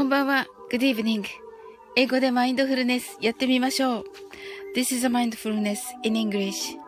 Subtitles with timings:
[0.00, 0.46] こんばんは。
[0.72, 1.24] Good evening.
[1.94, 4.04] 英語でマインドフルネスやってみましょう。
[4.74, 6.78] This is a mindfulness in English.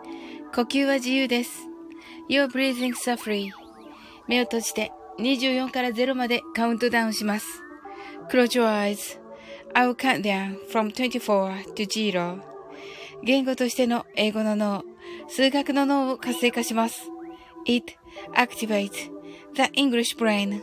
[0.55, 1.69] 呼吸は自由です。
[2.31, 3.53] You're breathing s u f f e r y
[4.29, 7.47] 目を閉じて24から0までカウントダウンします。
[8.31, 9.21] Close your eyes.
[9.75, 12.41] I will count down from 24 to 0.
[13.23, 14.85] 言語としての英語の脳、
[15.29, 17.11] 数学の脳を活性化します。
[17.67, 17.95] It
[18.35, 19.11] activates
[19.53, 20.63] the English brain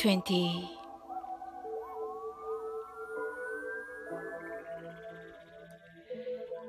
[0.00, 0.80] 20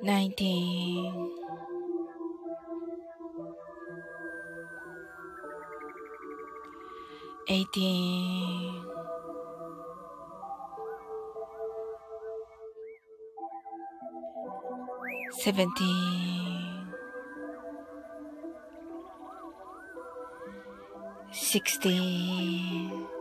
[0.03, 1.31] 19
[7.47, 8.21] 18
[15.39, 16.51] 17
[21.31, 23.20] 16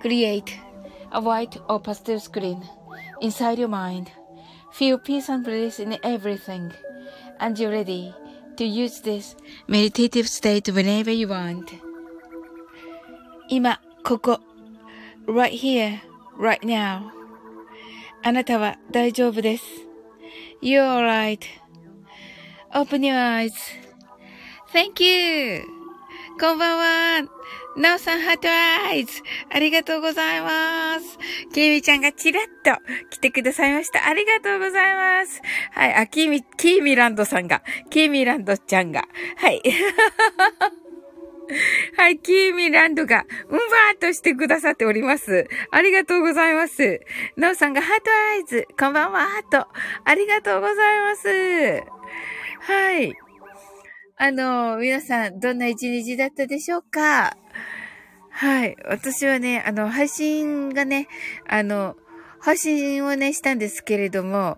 [0.00, 0.58] Create
[1.12, 2.62] a white or pastel screen
[3.20, 4.10] inside your mind
[4.76, 6.70] Feel peace and bliss in everything,
[7.40, 8.14] and you're ready
[8.58, 9.34] to use this
[9.66, 11.72] meditative state whenever you want.
[13.48, 14.40] 今、ここ、
[15.26, 16.00] right here,
[16.38, 17.10] right now.
[18.22, 19.64] あなたは大丈夫です。
[20.60, 20.84] You're
[22.74, 23.54] alright.Open your eyes.
[24.74, 25.62] Thank you.
[26.38, 27.30] こんばんは。
[27.77, 31.17] なおさん、 heart eyes ありがとうございます。
[31.53, 34.05] きみちゃんがチラッと来てくださいました。
[34.07, 35.41] ありがとうございます。
[35.71, 39.07] はい、あ、きみ、キーミランドさんが、キーミランドちゃんが、
[39.37, 39.61] はい。
[41.97, 45.47] はい、キーミランドが、うんばーっとしてくださっております。
[45.71, 46.99] ありがとうございます。
[47.37, 49.67] なおさんが heart eyes、こんばんはーと、
[50.03, 51.83] ありがとうございます。
[52.59, 53.13] はい。
[54.17, 57.37] あの、皆さん、どんな一日だったでしょうか？
[58.31, 58.77] はい。
[58.85, 61.07] 私はね、あの、配信がね、
[61.47, 61.95] あの、
[62.39, 64.57] 配信をね、したんですけれども、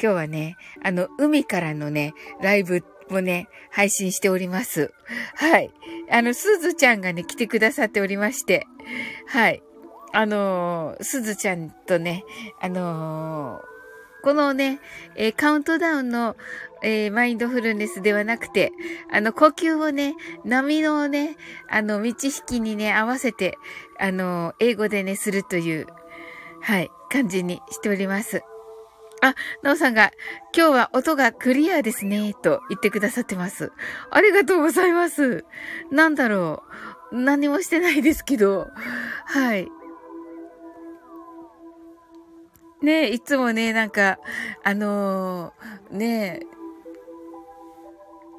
[0.00, 4.92] 今日はね、あの、海からのね、ライブもね、配信しております。
[5.34, 5.70] はい。
[6.10, 8.66] あの、すずちゃんがね、来てくださっておりまして、
[9.26, 9.62] はい。
[10.12, 12.24] あのー、すずちゃんとね、
[12.60, 13.73] あのー
[14.24, 14.80] このね、
[15.16, 16.34] えー、カウントダウンの、
[16.82, 18.72] えー、マインドフルネスではなくて、
[19.12, 20.14] あの、呼吸をね、
[20.46, 21.36] 波のね、
[21.68, 23.58] あの、道引きにね、合わせて、
[24.00, 25.86] あの、英語でね、するという、
[26.62, 28.42] はい、感じにしております。
[29.20, 30.10] あ、なおさんが、
[30.56, 33.72] 今日は音がクリアですね、と言ってくださってます。
[34.10, 35.44] ありがとうございます。
[35.90, 36.62] なんだろ
[37.12, 37.20] う。
[37.20, 38.68] 何もしてないですけど、
[39.26, 39.68] はい。
[42.84, 44.18] ねいつもね、なんか、
[44.62, 46.40] あのー、ね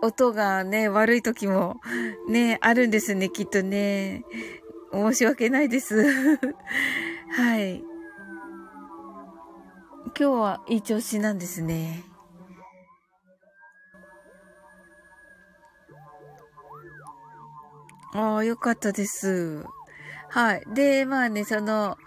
[0.01, 1.77] 音がね、悪い時も
[2.30, 4.24] ね、あるんですね、きっとね。
[4.94, 6.06] 申し訳ないです。
[7.36, 7.83] はい。
[10.18, 12.03] 今日はいい調子なんですね。
[18.13, 19.65] ああ、よかったです。
[20.30, 20.63] はい。
[20.74, 21.97] で、まあね、その、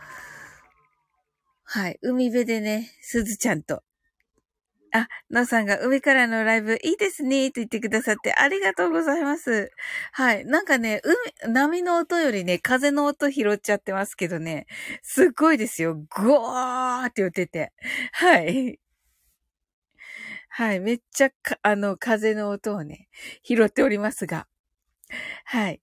[1.71, 1.99] はい。
[2.01, 3.83] 海辺でね、すずちゃんと。
[4.93, 9.71] あ、のさんが海からのライブいいですね、と言ってくださってありがとうございます。
[10.13, 10.45] はい。
[10.47, 11.03] なんかね、
[11.45, 14.67] 海、波の音よりね、風の音拾っちゃってますけどね、
[15.03, 15.95] すっごいですよ。
[16.17, 17.73] ゴーって言ってて。
[18.13, 18.79] はい。
[20.49, 20.81] はい。
[20.81, 23.09] めっちゃか、あの、風の音をね、
[23.43, 24.47] 拾っておりますが。
[25.45, 25.81] はい。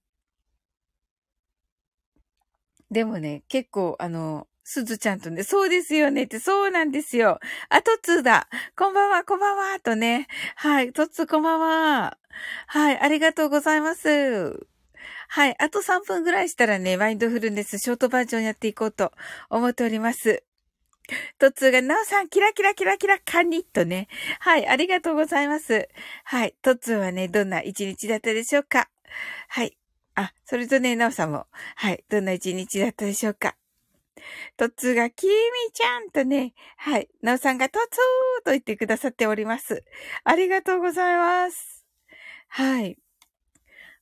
[2.91, 7.39] でもね、結構、あの、すずちゃんとね、そうですよねって、そうなんですよ。
[7.69, 8.47] あ、とつだ。
[8.75, 10.27] こんばんは、こんばんは、とね。
[10.55, 12.17] はい、とつこんばんは。
[12.65, 14.67] はい、ありがとうございます。
[15.27, 19.11] はい、あと3分ぐらいしたらね、マインドフルネスショートバージョンやっていこうと
[19.51, 20.43] 思っております。
[21.37, 24.07] とつが、なおさん、キラキラキラキラ、カニとね。
[24.39, 25.89] はい、ありがとうございます。
[26.23, 28.89] はい、とつはね、どんな一日だったでしょうか
[29.47, 29.77] はい。
[30.15, 31.45] あ、それとね、なおさんも、
[31.75, 33.55] はい、どんな一日だったでしょうか
[34.57, 35.31] とつがきみ
[35.73, 39.83] ちゃんとね、はい、なおさんがとつーと言ってくださっております。
[40.23, 41.85] ありがとうございます。
[42.47, 42.97] はい。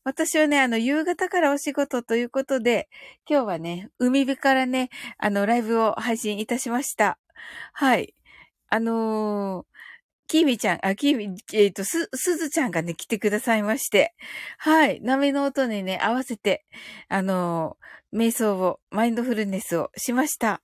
[0.04, 2.90] 私はね、あの、夕方からお仕事ということで、
[3.30, 7.18] 今日はね、海辺からね、あの、ライブを配信いたしました。
[7.72, 8.14] はい。
[8.68, 9.73] あのー、
[10.28, 14.16] キーミちゃん、あ、キーミ、えっ、ー、と、す、すずちゃんがね、来てくださいまして。
[14.58, 15.02] はい。
[15.02, 16.66] 波の音にね、合わせて、
[17.10, 20.62] あのー、瞑想を、マインドフルネスをしました。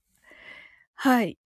[0.96, 1.38] はい。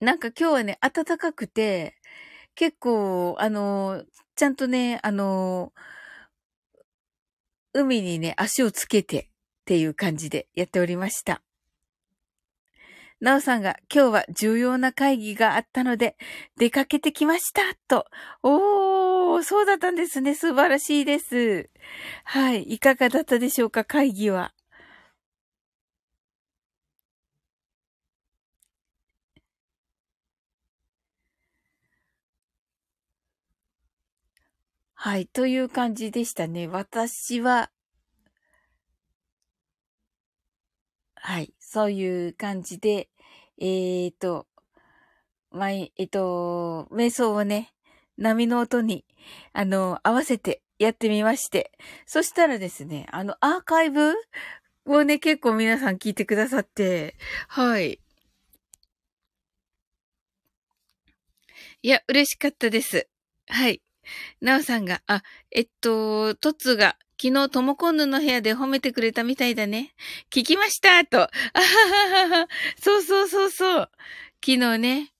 [0.00, 1.94] なんか今日はね、暖かくて、
[2.54, 4.04] 結構、あのー、
[4.34, 5.72] ちゃんとね、あの
[7.74, 9.18] 海にね、足をつけて
[9.62, 11.42] っていう感じでやっておりました。
[13.22, 16.16] なおさんが今日は重要な会議があったので
[16.58, 18.06] 出かけてきましたと。
[18.42, 20.34] おー、そうだったんですね。
[20.34, 21.70] 素晴らしいです。
[22.24, 22.64] はい。
[22.64, 24.52] いかがだったでしょうか会議は。
[34.94, 35.26] はい。
[35.28, 36.66] という感じでしたね。
[36.66, 37.70] 私は、
[41.14, 41.54] はい。
[41.60, 43.08] そういう感じで、
[43.64, 44.48] えっ、と、
[45.52, 47.72] まあ、えっ、と、瞑想をね、
[48.18, 49.04] 波の音に、
[49.52, 51.70] あの、合わせてやってみまして。
[52.04, 54.14] そしたらですね、あの、アーカイブ
[54.86, 57.14] をね、結構皆さん聞いてくださって、
[57.46, 58.00] はい。
[61.82, 63.08] いや、嬉しかったです。
[63.46, 63.80] はい。
[64.40, 69.94] なおさんが、あ、えっと、トツが、昨日、ともこんぬの部屋で褒めてくれたみたいだね。
[70.28, 71.20] 聞きましたと。
[71.22, 72.48] あははは。
[72.80, 73.90] そうそうそうそう。
[74.44, 75.12] 昨日ね。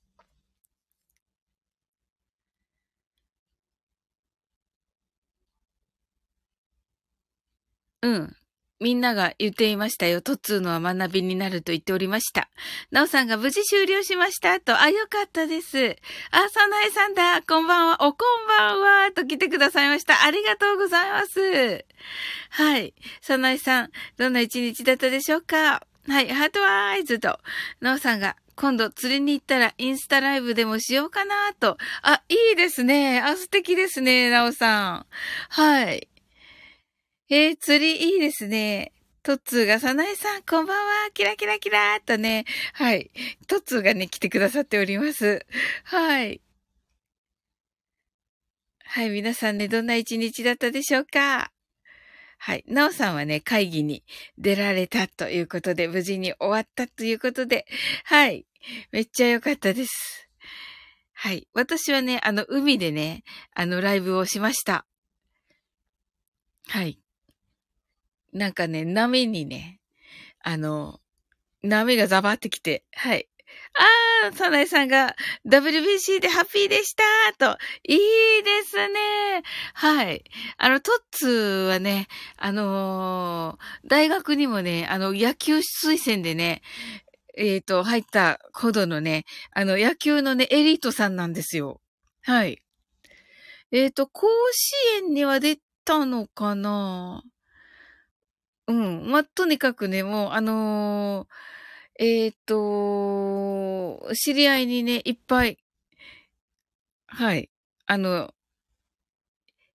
[8.03, 8.37] うん。
[8.83, 10.21] みんなが言っていましたよ。
[10.21, 12.49] トッツーのは学びになると言っておりました。
[12.91, 15.97] なおさんが無事終了しましたと、あ、よかったです。
[16.33, 17.43] あ、さなえさんだ。
[17.43, 18.03] こんばんは。
[18.03, 19.13] おこんばんは。
[19.13, 20.25] と来てくださいました。
[20.25, 21.85] ありがとうございます。
[22.51, 22.95] はい。
[23.21, 25.87] さなえさん、どんな一日だったでしょうか？
[26.09, 27.39] はい、ハートワイズと、
[27.81, 31.79] なおさんが、今度釣りに行ったらインスタライブでもしようかなと。
[32.03, 33.21] あ、いいですね。
[33.21, 35.07] あ、素敵ですね、なおさん。
[35.49, 36.09] はい。
[37.29, 38.93] えー、釣りいいですね。
[39.23, 43.11] トッツーが、さなえさん、こんばんは、キラキラキラーとね、はい。
[43.47, 45.47] トッツーがね、来てくださっております。
[45.85, 46.41] はい。
[48.85, 51.53] はい、皆さんね、どんな一日だったでしょうか？
[52.39, 52.65] はい。
[52.67, 54.03] なおさんはね、会議に
[54.37, 57.65] 出られたということで、無事に終わったということで、
[58.05, 58.45] はい。
[58.91, 60.29] めっちゃ良かったです。
[61.15, 61.47] はい。
[61.55, 63.23] 私はね、あの、海でね、
[63.55, 64.85] あの、ライブをしました。
[66.67, 66.99] はい。
[68.33, 69.81] なんかね、波にね、
[70.43, 71.01] あの、
[71.63, 73.29] 波がザバってきて、はい。
[73.75, 75.15] ああ、サナエさんが
[75.47, 77.03] WBC でハッピーでした
[77.39, 77.59] と。
[77.85, 77.99] いい
[78.43, 79.43] ですね。
[79.75, 80.25] はい。
[80.59, 86.63] あの、トッツーはね、あのー、大学にもね、あの、野球推薦でね、
[87.37, 91.81] えっ、ー、と、入ったほどのね、あの、野球のね、エリートさんなんですよ。
[92.23, 92.63] はい。
[93.71, 97.25] えっ、ー、と、甲子園には出たのかな
[98.73, 99.11] うん。
[99.11, 105.59] まあ、とにかくね、もう、あのー、えっ、と、知り合いにね、いっぱい、
[107.07, 107.51] はい。
[107.87, 108.33] あの、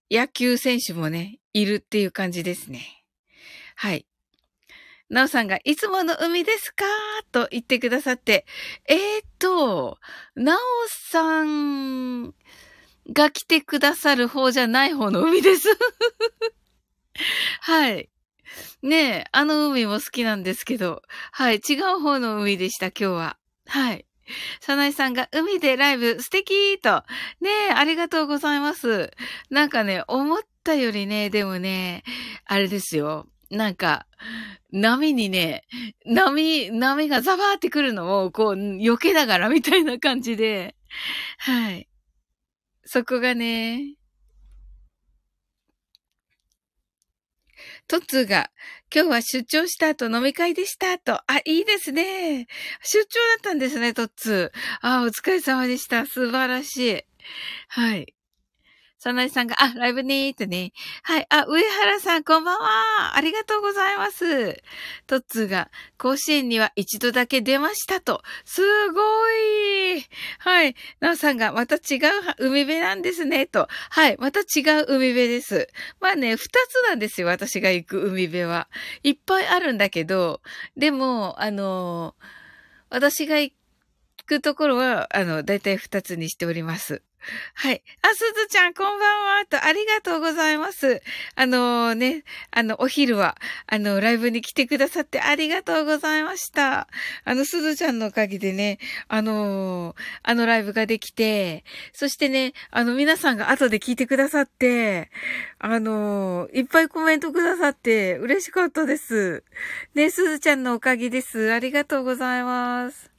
[0.10, 3.04] 野球選手もね、いるっていう感じですね。
[3.76, 4.08] はい。
[5.10, 6.86] なおさんが、いつもの海ですか
[7.32, 8.48] と言ってくださって、
[8.88, 10.00] えー、っと、
[10.36, 12.34] なおさん
[13.14, 15.68] が来てくださる方じゃない方の海です。
[17.62, 18.10] はい。
[18.82, 21.02] ねえ、あの海も好きなんですけど、
[21.32, 23.38] はい、違う方の海でした、今日は。
[23.68, 24.06] はい。
[24.60, 27.04] さなえさんが海でライブ素敵と。
[27.42, 29.12] ねえ、ありがとうございます。
[29.50, 32.04] なんかね、思ったよりね、でもね、
[32.46, 33.28] あれですよ。
[33.50, 34.06] なんか、
[34.72, 35.64] 波にね、
[36.06, 40.76] 波、波がザバーってくるのを、こう、避けながらみたいな感じで、
[41.38, 41.88] はい。
[42.84, 43.96] そこがね、
[47.88, 48.52] トッツが、
[48.94, 51.14] 今日は出張した後飲み会でしたと。
[51.28, 52.48] あ、いいですね。
[52.84, 54.60] 出張だったんですね、トッツー。
[54.82, 56.06] あ、お疲れ様でした。
[56.06, 57.04] 素晴らしい。
[57.70, 58.17] はい。
[59.00, 60.72] サナイさんが、あ、ライブねーってね。
[61.04, 61.28] はい。
[61.30, 63.16] あ、上原さん、こんばんは。
[63.16, 64.60] ありがとうございます。
[65.06, 68.24] トッツーが、甲子園には一度だけ出ましたと。
[68.44, 68.62] す
[68.92, 69.02] ご
[69.32, 70.04] い。
[70.40, 70.76] はい。
[71.00, 71.82] ナオさんが、また違う
[72.40, 73.68] 海辺なんですね、と。
[73.92, 74.18] はい。
[74.18, 75.68] また違う海辺です。
[76.02, 78.68] まあね、二つなんですよ、私が行く海辺は。
[79.04, 80.42] いっぱいあるんだけど、
[80.76, 82.16] でも、あの
[82.90, 83.54] 私が行
[84.28, 87.02] くところは、あの、だいたい二つにしております。
[87.56, 87.84] はい。
[88.02, 89.46] あ、すずちゃん、こんばんは。
[89.50, 91.02] と、ありがとうございます。
[91.36, 96.88] あのー、ね、あの、お昼は、あの、ライブに来てくださってありがとうございました。
[97.26, 105.10] あの、すずちゃんのおかげでね、あのー、あのライブができて、そしてね、あの、皆さんが後で聞いてくださって、
[105.60, 109.44] あのー、いっぱいコメントくださって嬉しかったです。
[109.96, 111.52] ね、すずちゃんのおかげです。
[111.52, 113.12] ありがとうございます。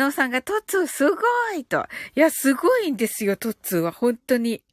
[0.00, 1.18] なおさんが、トッツーすご
[1.58, 1.86] いと。
[2.16, 4.64] いや、すごいんですよ、トッツーは、本当に。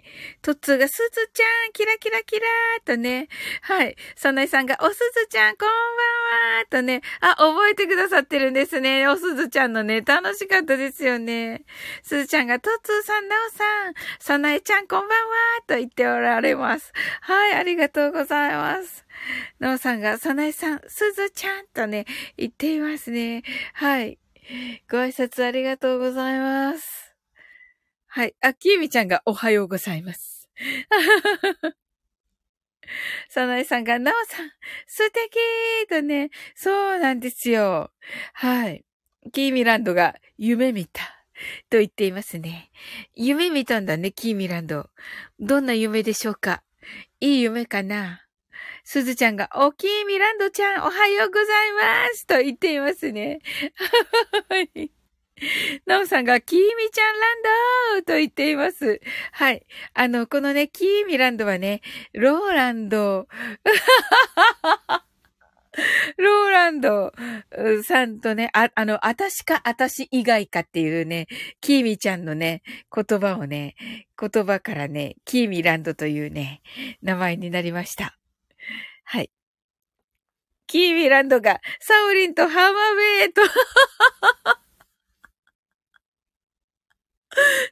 [0.41, 3.27] トッツーが、すずちゃん、キラキラキラーとね。
[3.61, 3.97] はい。
[4.15, 7.01] そなえさんが、おすずちゃん、こんばんはとね。
[7.19, 9.05] あ、覚えてくださってるんですね。
[9.09, 11.65] おすずちゃんのね、楽しかったですよね。
[12.03, 15.15] すずちゃんが、トッツーさん、なおさん、そなえちゃん、こんばんは
[15.67, 16.93] と言っておられます。
[17.19, 19.05] はい、ありがとうございます。
[19.59, 22.05] なおさんが、そなえさん、すずちゃんとね、
[22.37, 23.43] 言っていますね。
[23.73, 24.17] はい。
[24.89, 27.13] ご挨拶ありがとうございます。
[28.07, 28.35] はい。
[28.41, 30.49] あ、きえみちゃんがおはようございます。
[33.29, 34.49] さなえさんが、なおさん、
[34.87, 35.37] 素敵
[35.89, 37.91] とね、そうなんですよ。
[38.33, 38.85] はい。
[39.33, 41.01] キーミランドが夢見た。
[41.69, 42.71] と言っていますね。
[43.13, 44.89] 夢見たんだね、キーミランド。
[45.39, 46.63] どんな夢でしょうか？
[47.19, 48.26] いい夢かな？
[48.89, 53.39] すずちゃんが、おきいミランドちゃん、おはようございますと言っていますね。
[55.85, 57.33] なおさんが、キーミちゃんラ
[57.99, 59.01] ンドと言っています。
[59.33, 59.65] はい。
[59.93, 61.81] あの、このね、キーミランドはね、
[62.13, 63.27] ローランド、
[66.17, 67.11] ローランド
[67.83, 71.27] さんとね、あ、あの、あたしかあたし以外かっていうね、
[71.59, 72.61] キーミちゃんのね、
[72.95, 73.75] 言葉をね、
[74.17, 76.61] 言葉からね、キーミランドというね、
[77.01, 78.17] 名前になりました。
[80.67, 83.41] キーミランドが、サウリンと浜辺へと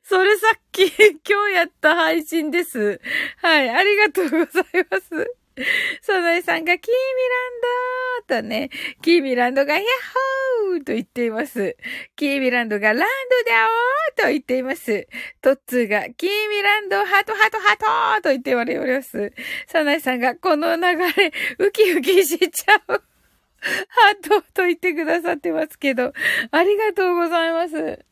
[0.03, 0.87] それさっき、
[1.27, 3.01] 今日やった配信です。
[3.37, 5.44] はい、ありがとうございます。
[6.01, 8.69] そのえさんが、キーミランドとね、
[9.01, 11.77] キーミランドが、ヤッホーと言っています。
[12.15, 13.05] キーミランドがランド
[13.49, 15.07] だおーと言っています。
[15.41, 19.31] トッツーがキーミランドハトハトハトーと言っております。
[19.67, 23.01] サナイさんがこの流れウキウキしちゃう。
[23.87, 26.13] ハトと言ってくださってますけど、
[26.51, 28.05] ありがとうございます。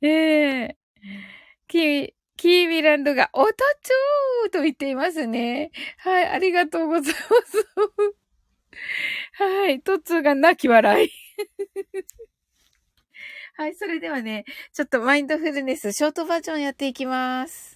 [0.00, 0.74] ええー、
[1.68, 5.70] キー、キーミランドが、おとちょーと言っていますね。
[5.98, 7.66] はい、ありがとうございます。
[9.32, 11.10] はい、トッツが泣き笑い。
[13.56, 17.75] はい、それではね、ちょっとマインドフルネス、ショートバージョンやっていきます。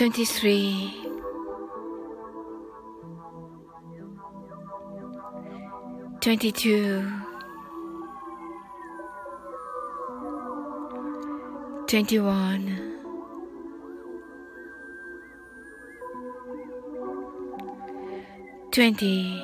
[0.00, 0.94] 23
[6.22, 7.04] 22
[11.86, 12.78] 21
[18.70, 19.42] 20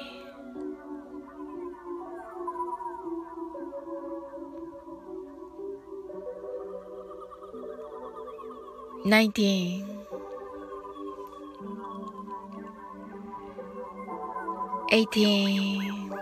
[9.04, 9.95] 19
[14.92, 16.12] eighteen,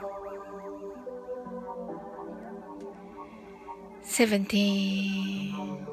[4.02, 5.86] seventeen,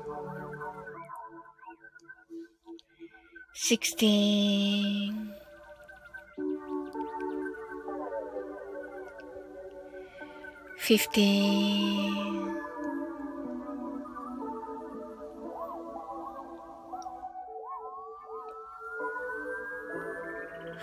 [3.54, 5.34] sixteen,
[10.78, 12.51] fifteen.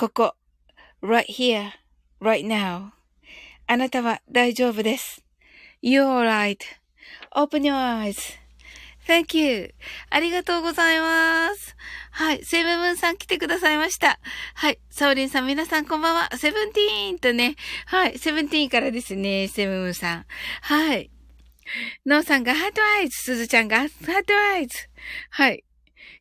[0.00, 0.34] ここ、
[1.02, 1.72] right here,
[2.22, 2.92] right now.
[3.66, 5.22] あなたは大丈夫です。
[5.82, 6.24] You're
[7.34, 7.74] right.Open your
[9.04, 9.74] eyes.Thank you.
[10.08, 11.76] ありがとうございます。
[12.12, 12.42] はい。
[12.46, 14.18] セブンさん来てくださいました。
[14.54, 14.78] はい。
[14.88, 16.30] サオリンさん、皆さんこんばんは。
[16.34, 17.56] セブンティーンとね。
[17.84, 18.18] はい。
[18.18, 19.48] セブンティーンからですね。
[19.48, 20.26] セブンさん。
[20.62, 21.10] はい。
[22.06, 23.18] ノーさんが heart eyes。
[23.18, 24.78] スズちゃんが heart eyes。
[25.28, 25.62] はい。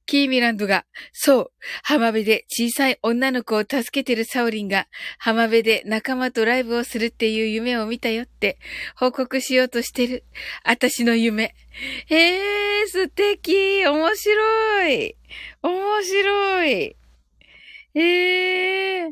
[0.09, 1.51] キーミランドが、そう、
[1.83, 4.87] 浜辺で小さい女の子を助けてるサオリンが、
[5.19, 8.57] 浜辺で仲間とライブをするっていう夢を見たよって
[8.95, 10.23] 報告しようとしてる。
[10.63, 11.53] 私の夢。
[12.09, 15.15] えー、素敵面白い
[15.61, 16.95] 面白い
[17.93, 19.11] ええー、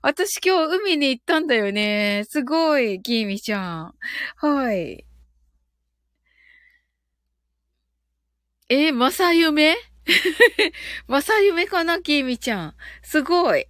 [0.00, 2.24] 私今日海に行ったんだよね。
[2.26, 3.94] すごい、キーミちゃん。
[4.36, 5.04] はい。
[8.70, 9.76] えー、まさ夢
[11.06, 12.74] まさ夢かなきみちゃん。
[13.02, 13.66] すごい。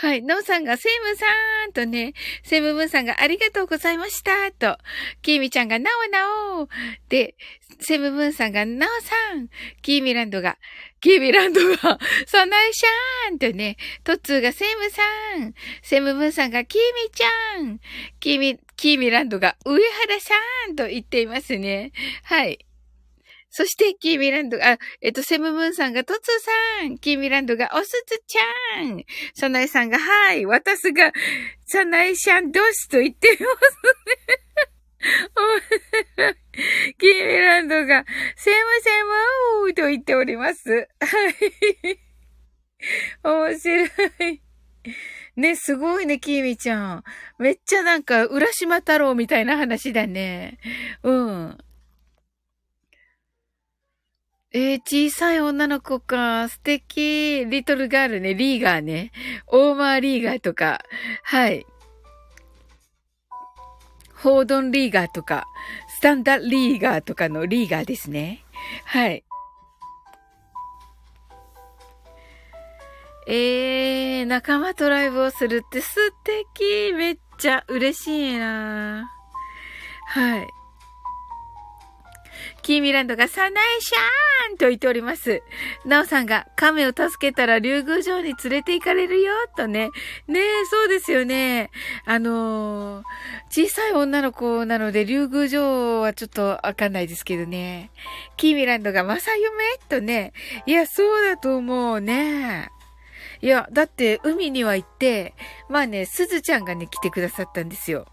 [0.00, 0.22] はい。
[0.22, 1.26] なおさんが、セムさ
[1.68, 2.14] んとね、
[2.44, 4.78] セムムーンさんがありがとうございましたと、
[5.22, 6.68] キーミちゃんがなおなお
[7.08, 7.34] で、
[7.80, 9.48] セムムーンさんがなおさん、
[9.82, 10.56] キーミランドが、
[11.00, 15.02] キーミランドが、サナイシャーンとね、トッツーがセムさ
[15.36, 17.80] ん、セムムーンさんがキーミちゃん、
[18.20, 20.34] キーミ、キーミランドが上原さ
[20.70, 21.90] んと言っていますね。
[22.22, 22.67] はい。
[23.50, 26.24] そして、キーミランドが、えっと、セムムーンさんがトツー
[26.82, 31.12] さん、キーミランドがおすつちゃん、サナエさんが、はい、私が、
[31.66, 33.48] サナエシャンドスと言ってますね。
[36.98, 38.04] キーミランドが、
[38.36, 38.90] セムセ
[39.64, 40.70] ムーと言っております。
[40.70, 40.86] は
[41.30, 41.98] い。
[43.22, 43.86] 面白
[44.28, 44.42] い。
[45.36, 47.04] ね、すごいね、キーミちゃん。
[47.38, 50.58] めっちゃなんか、浦島太郎みたいな話だね。
[51.02, 51.58] うん。
[54.50, 56.48] えー、小さい女の子か。
[56.48, 57.44] 素敵。
[57.46, 58.34] リトルガールね。
[58.34, 59.12] リーガーね。
[59.46, 60.80] オーマーリーガーとか。
[61.22, 61.66] はい。
[64.14, 65.46] ホードンリーガーとか、
[65.88, 68.44] スタンダーリーガーとかのリーガーですね。
[68.84, 69.22] はい。
[73.28, 79.10] えー、仲間とライブをするって素敵めっちゃ嬉しいな
[80.06, 80.48] はい。
[82.68, 83.50] キーミランドがサナエ
[83.80, 85.42] シャーンと言っております。
[85.86, 89.88] ナオさんが亀を助けたら竜宮城に連れて行かれるよ、とね。
[90.26, 91.70] ねえ、そうですよね。
[92.04, 93.04] あのー、
[93.48, 97.90] 小さい女の子なので竜宮城はちょっとわかんないですけどね。
[98.36, 100.34] キーミランドが正夢とね。
[100.66, 102.68] いや、そうだと思うね。
[103.40, 105.32] いや、だって海には行って、
[105.70, 108.04] まあね、すずちゃんがね、来てくださったんですよ。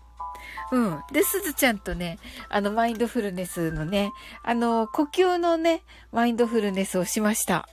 [0.72, 1.04] うん。
[1.12, 2.18] で、すずちゃんとね、
[2.50, 4.12] あの、マインドフルネスのね、
[4.44, 7.68] あの、呼吸のね、マインドフルネスをしました。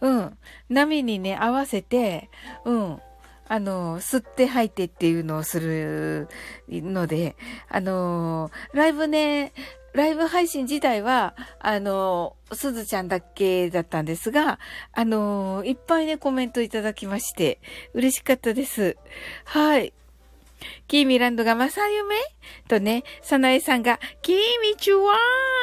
[0.00, 0.38] うん。
[0.68, 2.30] 波にね、合わせて、
[2.64, 3.00] うん。
[3.46, 6.28] あの、吸って吐いてっていうのをする
[6.68, 7.36] ので、
[7.68, 9.52] あの、ライブね、
[9.92, 14.58] ライブ配信自体は、あの、すずちゃんだけだったんですが、
[14.92, 17.60] あの、いっぱいね、コメントいただきまして、
[17.92, 18.96] 嬉しかったです。
[19.44, 19.92] はい。
[20.88, 22.16] キーミランドがまさゆめ？
[22.68, 25.12] とね、サナエさんが、キーミチュワ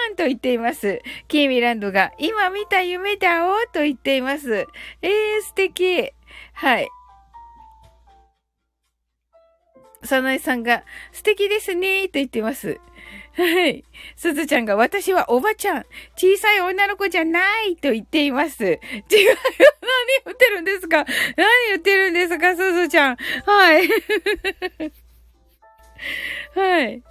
[0.09, 1.01] ーンと言っています。
[1.27, 4.67] キーミランドが、今見た夢だおと言っています。
[5.01, 6.11] えー、素敵。
[6.53, 6.89] はい。
[10.03, 12.79] サナエさんが、素敵ですねと言っています。
[13.33, 13.83] はい。
[14.15, 18.63] すずちゃんが、私はおばちゃん、小さい女の子じゃないと言っています。
[18.63, 18.79] 違うよ。
[20.25, 21.05] 何言ってるんですか？
[21.37, 22.55] 何言ってるんですか？
[22.55, 23.15] すずちゃん。
[23.45, 23.89] はい。
[26.55, 27.03] はい。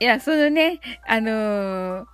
[0.00, 2.06] いや、そのね、あのー、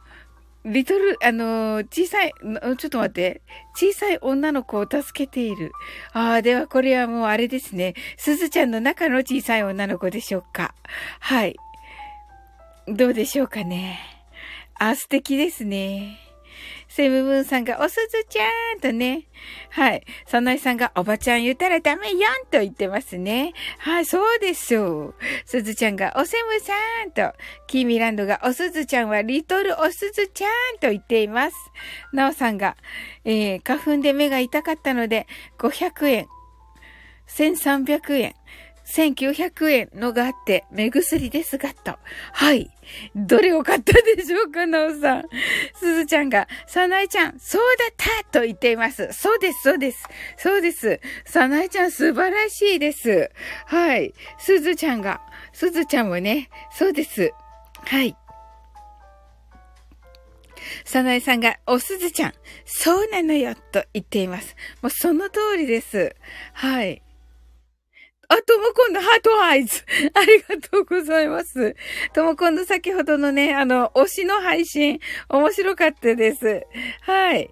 [0.64, 2.32] リトル、あのー、小さい、
[2.78, 3.42] ちょっと待って。
[3.74, 5.72] 小さい女の子を助けている。
[6.14, 7.92] ああ、ではこれはもうあれですね。
[8.16, 10.74] すずちゃんの中の小さい女の子でしょうか。
[11.20, 11.56] はい。
[12.86, 13.98] どうでしょうかね。
[14.78, 16.18] あ、素敵ですね。
[16.88, 19.26] セムムーンさんが、おすずちゃんとね。
[19.70, 20.04] はい。
[20.26, 23.52] そのいさんが、おばちゃん言ったらダメやんと言ってますね。
[23.78, 24.76] はい、そうです。
[25.46, 26.72] すずちゃんが、おセムさ
[27.06, 27.34] んと。
[27.66, 31.56] キーミランドが、おすずちゃんはリトルおすずちゃんと言っています。
[32.12, 32.76] なおさんが、
[33.24, 35.26] えー、花粉で目が痛かったので、
[35.58, 36.28] 500円。
[37.28, 38.34] 1300円。
[38.86, 41.98] 1900円のがあって、目薬ですが、と。
[42.32, 42.70] はい。
[43.16, 45.24] どれを買ったでしょうか、なおさん。
[45.74, 49.08] すずちゃんが、さなえちゃん、そうだったと言っています。
[49.12, 50.08] そうです、そうです。
[50.36, 51.00] そうです。
[51.24, 53.30] さなえちゃん、素晴らしいです。
[53.66, 54.12] はい。
[54.38, 55.20] すずちゃんが、
[55.52, 57.32] すずちゃんもね、そうです。
[57.86, 58.16] はい。
[60.84, 64.56] さなえさんが、おすずちゃん、そうなのよ、と言っています。
[64.82, 66.14] もうその通りです。
[66.52, 67.03] はい。
[68.28, 69.84] あ、ともこんのハートアイズ。
[70.14, 71.76] ありがとうございます。
[72.12, 76.66] ともこんの先ほどのね、あの、推しの配信、面白かったです。
[77.02, 77.50] はい。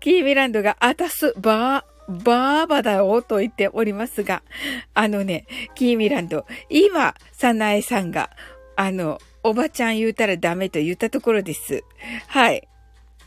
[0.00, 4.42] キーミランドが、あたす、ばー、バーバだよと言っておりますが、
[4.94, 8.30] あのね、キーミランド、今、サナエさんが、
[8.76, 11.82] あの、おばちゃん言うたらダメと言ったところです。
[12.28, 12.68] はい。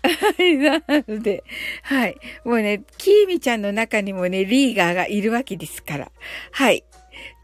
[0.04, 1.44] はい、なので、
[1.84, 2.18] はい。
[2.46, 6.12] もうね、キーミちゃんの中にもね、リーガーがいるわけですから。
[6.52, 6.84] はい。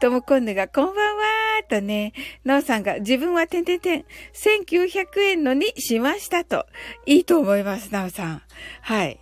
[0.00, 2.12] ともこんぬが、こんばんはーとね、
[2.44, 6.66] なおさんが、自分はてんてんてん、1900円のにしましたと。
[7.04, 8.42] いいと思います、なおさん。
[8.80, 9.20] はい。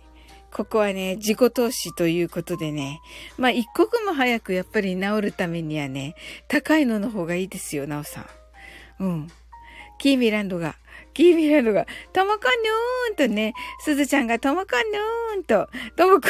[0.51, 3.01] ここはね、自己投資ということでね。
[3.37, 6.15] まあ、一刻も早くやっぱり治るためにはね、
[6.47, 8.25] 高いのの方がいいですよ、なおさん。
[8.99, 9.27] うん。
[9.97, 10.77] キーミランドが、
[11.15, 14.67] キーミランドが、ともこぬーんとね、すずちゃんがともこ
[15.33, 16.27] ぬーんと、ともこ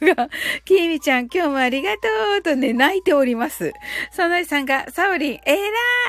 [0.00, 0.28] ぬが、
[0.66, 2.00] キーミちゃん今日もありがと
[2.38, 3.72] うとね、泣いております。
[4.12, 5.56] そのいさんが、サオリン、え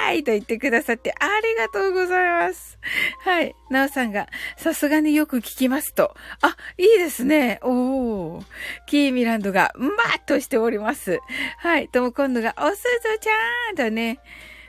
[0.06, 2.78] らいと言ってくださって、ありがとうございます。
[3.24, 3.56] はい。
[3.70, 6.14] なおさんが、さすがによく聞きますと。
[6.42, 7.60] あ、いいですね。
[7.64, 8.46] おー。
[8.88, 11.20] キーミランドが、まーっとしております。
[11.60, 11.88] はい。
[11.88, 14.20] ともこんぬが、おすずちゃんとね。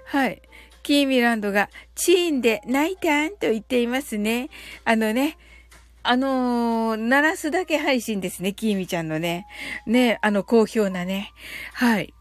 [0.06, 0.40] はい。
[0.88, 4.48] キーミランドが、チーンで泣いたんと言っていますね。
[4.86, 5.36] あのね、
[6.02, 9.46] あのー、鳴らすだけ配信ですね、キーミちゃんのね。
[9.84, 11.34] ね、あの、好評なね。
[11.74, 12.14] はい。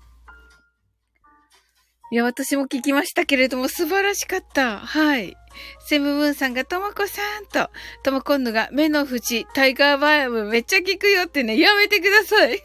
[2.11, 4.79] いや、私も聞きましたけれども、素晴らしかった。
[4.79, 5.37] はい。
[5.85, 7.71] セムムーンさんがともこさんと、
[8.03, 12.61] ともこんぬが目の縁、タイガーバームめっちゃ効くよってね、やめてください。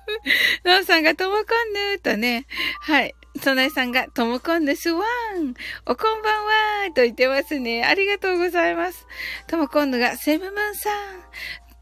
[0.64, 2.46] ノンさんがともこんぬとね、
[2.80, 3.14] はい。
[3.40, 5.54] そなえさんが、ともこんですわん。
[5.86, 7.84] おこんばんはと言ってますね。
[7.84, 9.06] ありがとうございます。
[9.46, 10.90] ともこんぬが、セムムーンさ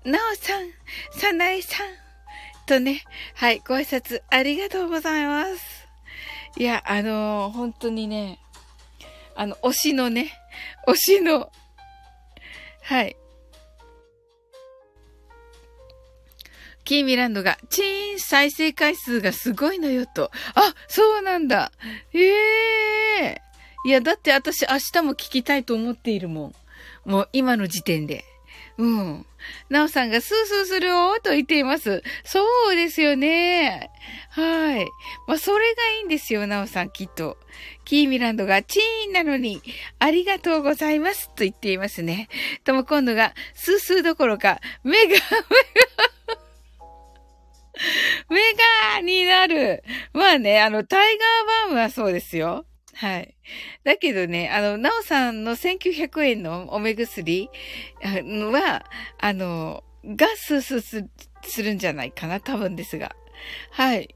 [0.07, 0.71] ん、なおさん、
[1.19, 1.87] さなえさん。
[2.67, 3.03] とね、
[3.35, 5.89] はい、ご挨拶ありがとうございます。
[6.57, 8.39] いや、あのー、本当にね、
[9.35, 10.31] あの、推しのね、
[10.87, 11.51] 推しの、
[12.83, 13.17] はい、
[16.85, 20.31] キーミランドが、チーン再生回数がすごいのよと。
[20.55, 21.73] あ、そうなんだ。
[22.13, 22.29] え
[23.23, 26.55] えー、いや、だって私明日も聞きたいと思っているもん。
[27.05, 28.25] もう今の時点で。
[28.79, 29.27] うん。
[29.69, 32.03] なおさんがスースーするよと言っています。
[32.25, 33.91] そうですよね。
[34.31, 34.87] はい。
[35.27, 37.37] まあ、それがいいんですよ、なおさん、きっと。
[37.85, 39.63] キーミランドがチーンなのに、
[39.99, 42.29] ありがとうございますと言っていますね。
[42.65, 45.21] とも今度が、スースーどころか、目が、目が
[48.29, 48.41] メ
[48.95, 49.83] ガになる。
[50.13, 52.67] まあね、あの、タイガーバームはそうですよ。
[52.95, 53.37] はい。
[53.85, 57.49] だけどね、あの、なおさんの1900円のお目薬
[58.03, 58.85] は、
[59.19, 61.09] あの、ガススす
[61.43, 63.15] するんじゃないかな、多分ですが。
[63.71, 64.15] はい。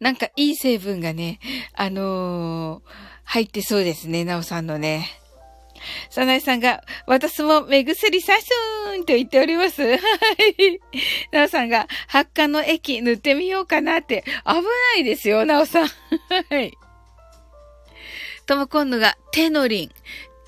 [0.00, 1.40] なんかいい成分がね、
[1.74, 2.82] あのー、
[3.24, 5.08] 入ってそうですね、なおさんのね。
[6.10, 9.82] サナイさんが、私も目薬さすーんと言っております。
[9.82, 10.00] はい。
[11.32, 14.62] ナオさんが、発火の液塗ってみようかなって、危な
[14.96, 15.86] いですよ、ナオさん。
[15.86, 16.72] はい。
[18.46, 19.88] トモコンヌが、テノリン、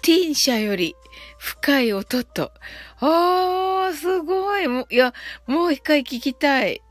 [0.02, 0.96] ティンシャより、
[1.38, 2.52] 深い音と。
[3.00, 4.68] あー、すごい。
[4.68, 5.14] もいや、
[5.46, 6.82] もう一回聞きたい。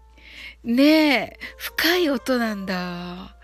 [0.63, 3.35] ねえ、深い音なんだ。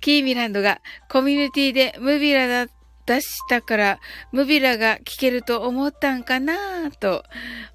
[0.00, 2.68] キーミランドがコミュニティでムビラだっ
[3.16, 4.00] 出したから、
[4.32, 7.24] ムビラが聞けると思ったんかなと。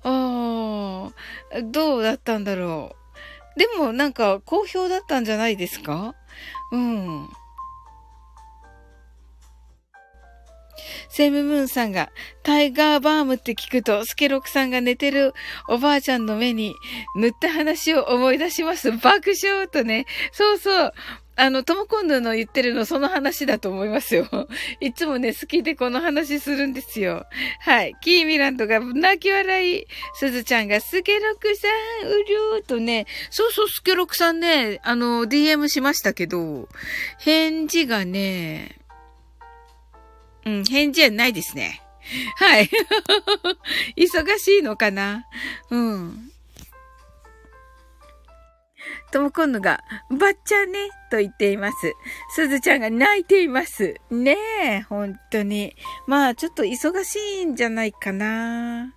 [0.03, 1.11] あ
[1.53, 2.95] あ、どうだったんだろ
[3.55, 3.59] う。
[3.59, 6.15] でもなんか好評だったんじゃないですか？
[6.71, 7.29] うん。
[11.09, 12.11] セムムーンさんが、
[12.43, 15.33] タイガーバームって聞くと、スケロクさんが寝てる
[15.67, 16.75] おばあちゃんの目に
[17.15, 18.91] 塗った話を思い出します。
[18.91, 20.05] 爆笑とね。
[20.31, 20.93] そうそう。
[21.37, 24.27] あの、トモコンヌの言ってるのその話だと思いますよ。
[24.81, 27.27] いつもね、好きでこの話するんですよ。
[27.59, 27.95] はい。
[28.01, 29.87] キーミランドが泣き笑い。
[30.15, 36.67] すずちゃんがスケロクさん、うりょーとね、そうそう、スケロクさんね、あの、DM しましたけど、
[37.19, 38.79] 返事がね、
[40.45, 41.83] うん、返事はないですね。
[42.37, 42.69] はい。
[43.95, 45.25] 忙しいのかな？
[45.69, 46.31] うん。
[49.11, 51.93] ともこんのが、ばっちゃね、と言っています。
[52.35, 53.95] すずちゃんが泣いています。
[54.11, 55.75] ねえ、本当に。
[56.07, 58.93] まあ、ちょっと忙しいんじゃないかな。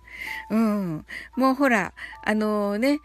[0.49, 1.05] うん。
[1.35, 1.93] もうほら、
[2.23, 2.99] あのー、ね、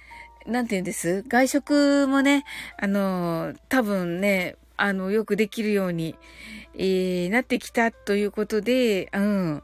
[0.47, 1.23] なんて言うんです？
[1.29, 2.45] 外食もね、
[2.79, 6.17] あのー、多分ね、あの、よくできるように、
[6.75, 9.63] えー、なってきたということで、うん。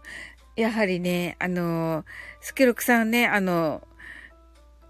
[0.55, 2.05] やはりね、あの、
[2.41, 3.83] スケロクさんね、あの、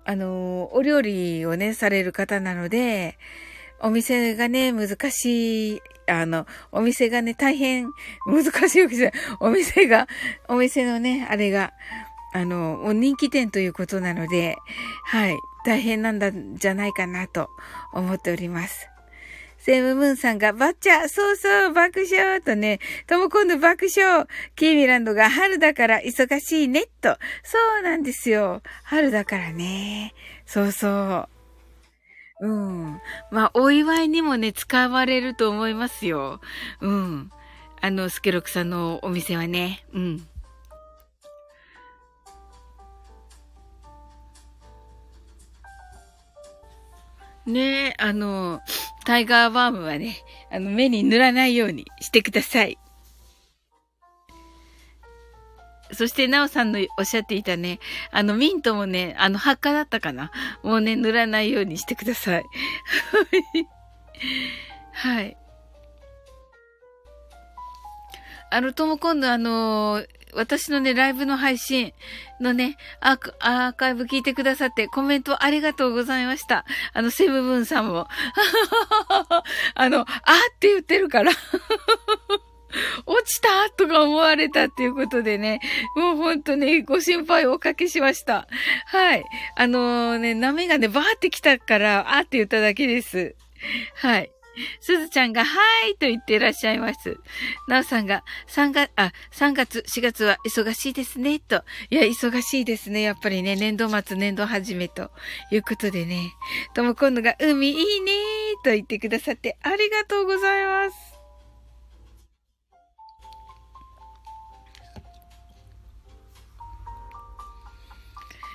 [0.05, 3.19] あの、お料理をね、される方なので、
[3.81, 7.91] お店がね、難しい、あの、お店がね、大変
[8.27, 9.21] 難しいわけじゃない。
[9.41, 10.09] お店が、
[10.49, 11.73] お店のね、あれが、
[12.33, 14.57] あの、人気店ということなので、
[15.05, 17.51] はい、大変なんだじゃないかなと
[17.93, 18.92] 思っております。
[19.65, 27.17] セムムーンさんがバッチャそうそう爆笑とね、とも今度爆笑キーミランドが春だから忙しいねと。
[27.45, 28.61] そうなんですよ。
[28.83, 30.15] 春だからね。
[30.47, 31.29] そうそ
[32.41, 32.49] う。
[32.49, 33.01] うん。
[33.31, 36.41] まあ、お祝いにもね、使われると思いますよ。
[36.81, 37.31] うん。
[37.81, 39.85] あの、スケロクさんのお店はね。
[39.93, 40.27] うん。
[47.47, 48.61] ねえ、あの、
[49.05, 50.17] タイガーバームはね、
[50.51, 52.79] あの、目に塗らないようにしてください。
[55.93, 57.81] そして、なおさんのおっしゃっていたね、
[58.13, 60.31] あの、ミントもね、あの、発火だったかな
[60.63, 62.45] もうね、塗らないようにしてください。
[64.93, 65.37] はい。
[68.53, 71.93] あの、とも今度あの私のね、ライブの配信
[72.41, 76.65] のね、アーカイブ聞いてくださってコメントありがとうございました。
[76.93, 78.09] あの、セブブンさんも。
[79.75, 80.07] あの、あっ
[80.59, 81.33] て言ってるから
[83.07, 85.61] 落ちたとか思われたっていうことでね、
[85.97, 88.49] もうほんとね、ご心配をおかけしました。
[88.87, 89.25] はい。
[89.57, 93.35] あのー、ね、波がね、バーって来たから、あって言っただけです。
[93.95, 94.31] はい。
[94.81, 97.19] すずちゃんが、はいと言っていらっしゃいます。
[97.69, 101.65] なおさんが、3月、あ、3月、4月は忙しいですね、と。
[101.91, 103.03] いや、忙しいですね。
[103.03, 105.11] やっぱりね、年度末、年度始めと
[105.51, 106.33] いうことでね。
[106.75, 108.13] とも今度が、海いいね
[108.65, 111.13] と言ってくださってありがとうございます。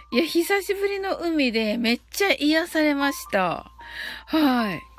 [0.09, 3.69] いや、久しぶりの海でめっちゃ癒されました。
[4.27, 4.96] はい。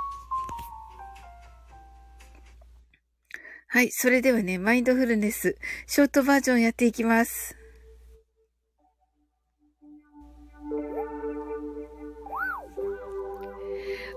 [3.71, 3.91] はい。
[3.91, 7.55] それではね、マインドフルネス、ショートバージョンやっていきます。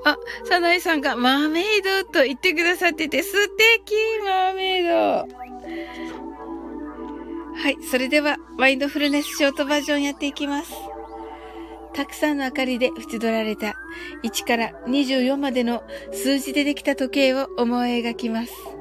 [0.05, 5.27] あ、サナイさんがマーメイドと言ってくださってて素敵マーメイドは
[7.69, 7.77] い。
[7.83, 10.71] それでは、マインドフルネスショートバージョンやっていきます。
[11.93, 13.75] たくさんの明かりで縁取られた
[14.23, 15.83] 1から24までの
[16.13, 18.80] 数字でできた時計を思い描きます。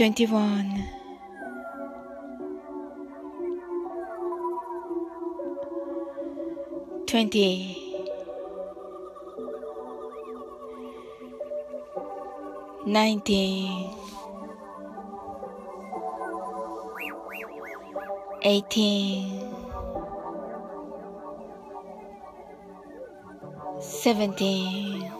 [0.00, 0.88] 21
[7.06, 7.76] 20
[12.86, 13.90] 19
[18.42, 19.50] 18
[23.78, 25.19] 17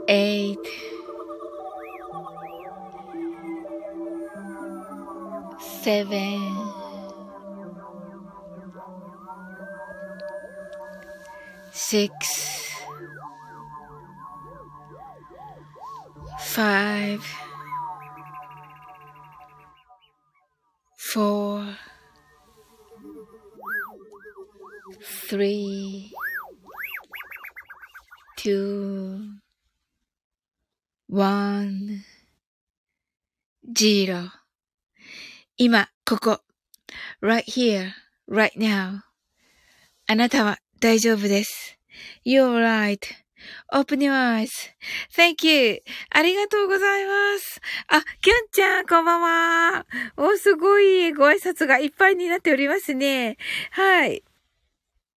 [0.08, 0.58] eight,
[5.60, 6.67] seven.
[11.90, 12.84] Six,
[16.38, 17.24] five,
[20.98, 21.64] four,
[25.30, 26.12] three,
[28.36, 29.38] two,
[31.08, 32.04] one,
[33.74, 34.30] zero
[35.56, 36.42] 今、ここ。
[37.22, 37.94] right here,
[38.30, 39.04] right now.
[40.08, 41.77] あなたは大丈夫です。
[42.26, 43.00] You're right.
[43.72, 45.82] Open your eyes.Thank you.
[46.10, 47.62] ありがとうございます。
[47.88, 49.86] あ、キュンちゃん、こんばんは。
[50.18, 53.38] お、すごいご挨拶がいっぱいになっておりますね。
[53.72, 54.24] はい。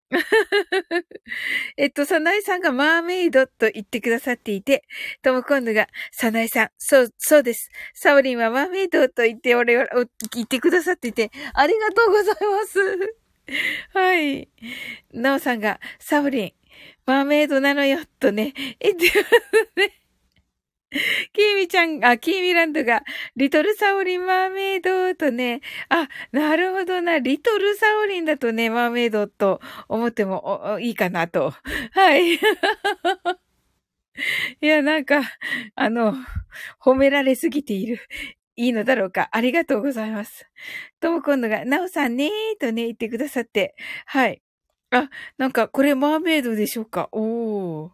[1.77, 4.83] えっと、サナエさんがマーメイドと言ってくださっていて、
[5.21, 7.69] とも今度が、サナエさん、そう、そうです。
[7.93, 9.85] サオリンはマーメイドと言って、俺を、
[10.33, 12.79] 言ってくださっていて、ありがとうございます。
[13.93, 14.49] はい。
[15.13, 16.53] ナオさんが、サオリン、
[17.09, 19.93] マーメイドなのよ、とね、言ってますね。
[21.33, 23.01] キーミちゃん、あ、キーミランドが、
[23.35, 31.51] リトルサオリンマーメイドとね、あ、なるほどな、リトルサオリンだとね、マーメイドと思ってもいいかなと。
[31.93, 32.35] はい。
[34.61, 35.23] いや、なんか、
[35.73, 36.13] あの、
[36.79, 38.01] 褒められすぎている。
[38.55, 39.29] いいのだろうか。
[39.31, 40.47] ありがとうございます。
[40.99, 43.75] とも今度が、なおさんねーとね、言ってくださって。
[44.05, 44.43] はい。
[44.91, 47.09] あ、なんか、これマーメイドでしょうか？
[47.11, 47.91] おー。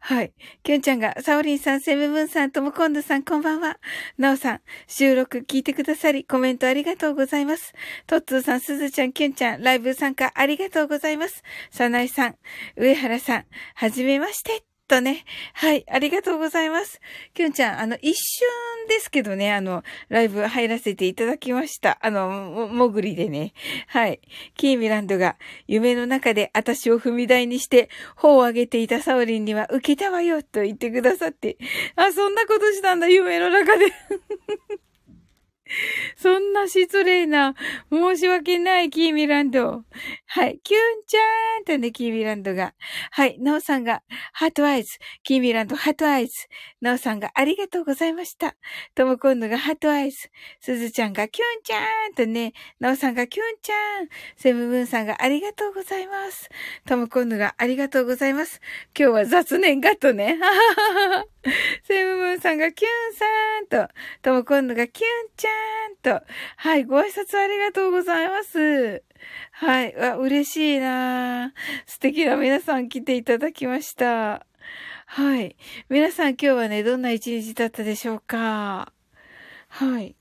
[0.00, 0.32] はい。
[0.64, 3.78] きゅんちゃんが、サオリンさん、セブブンさん、ともこんどさん、こんばんは。
[4.18, 7.72] なおさん、収録聞いてくださり、コメントありがとうございます。
[8.08, 11.44] トッツーさん、すずちゃん、きゅんちゃん、ライブ参加ありがとうございます。
[11.70, 12.36] さなえさん、
[12.76, 13.44] 上原さん、
[13.76, 14.71] はじめまして。
[14.92, 15.24] とね。
[15.54, 15.86] はい。
[15.90, 17.00] ありがとうございます。
[17.32, 18.46] きゅんちゃん、あの、一瞬
[18.88, 21.98] ですけどね、あの、ライブ入らせていただきました。
[22.02, 23.54] あの、も、もぐりでね。
[23.86, 24.20] はい。
[24.54, 25.36] キーミランドが、
[25.66, 31.56] 夢の中で私を踏み台にして、頬を上げていたサオリンには、受けたわよ、と言ってくださって。
[31.96, 33.86] あ、そんなことしたんだ、夢の中で。
[36.16, 37.54] そんな失礼な、
[37.90, 39.84] 申し訳ない、キーミランド。
[40.26, 40.60] はい。
[40.62, 42.74] キュンちゃーんとね、キーミランドが。
[43.10, 43.36] はい。
[43.40, 44.02] ナオさんが、
[44.32, 44.98] ハートアイズ。
[45.22, 46.46] キーミランド、ハートアイズ。
[46.80, 48.56] ナオさんが、ありがとうございました。
[48.94, 50.30] ともコンヌが、ハートアイズ。
[50.60, 54.08] すずちゃんが、キュンちゃーんとね、ナオさんが、キュンちゃん。
[54.36, 56.48] セブブンさんが、ありがとうございます。
[56.86, 58.60] ともコンヌが、ありがとうございます。
[58.98, 60.38] 今日は雑念がとね。
[60.40, 61.24] はははは。
[61.84, 63.24] セブブンさんが、キュンさ
[63.84, 63.92] んと、
[64.22, 65.06] ともコンヌが、キュン
[65.36, 65.61] ちゃん
[66.02, 66.20] と。
[66.56, 66.84] はい。
[66.84, 69.02] ご挨拶ありがとうございます。
[69.52, 69.94] はい。
[69.96, 71.52] わ、嬉しいな
[71.86, 74.46] 素敵な皆さん来ていただきました。
[75.06, 75.56] はい。
[75.88, 78.92] 皆さん今日はね、どんな一日だったでしょうか
[79.68, 80.16] はい。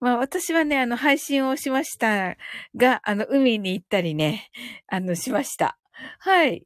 [0.00, 2.36] まあ私はね、あの配信をしました
[2.76, 4.50] が、あの海に行ったりね、
[4.86, 5.78] あのしました。
[6.20, 6.64] はい。